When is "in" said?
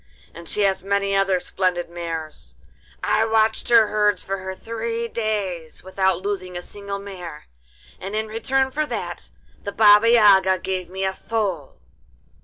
8.15-8.25